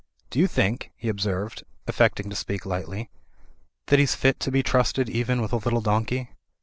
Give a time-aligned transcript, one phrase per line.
[0.31, 3.11] "Do you think," he observed, affecting to speak lightly,
[3.85, 6.31] "that he's fit to be trusted even with a little donkey?"